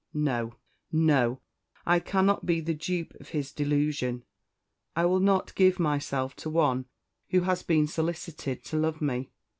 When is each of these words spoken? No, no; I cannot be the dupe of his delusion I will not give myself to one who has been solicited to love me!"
No, 0.15 0.55
no; 0.91 1.41
I 1.85 1.99
cannot 1.99 2.43
be 2.43 2.59
the 2.59 2.73
dupe 2.73 3.13
of 3.19 3.29
his 3.29 3.51
delusion 3.51 4.23
I 4.95 5.05
will 5.05 5.19
not 5.19 5.53
give 5.53 5.79
myself 5.79 6.35
to 6.37 6.49
one 6.49 6.85
who 7.29 7.41
has 7.41 7.61
been 7.61 7.85
solicited 7.85 8.63
to 8.65 8.77
love 8.77 8.99
me!" 8.99 9.29